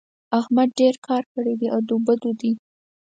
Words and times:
احمد 0.39 0.69
ډېر 0.79 0.95
کار 1.07 1.23
کړی 1.33 1.53
دی؛ 1.59 1.67
ادو 1.77 1.95
بدو 2.05 2.31
دی. 2.39 2.51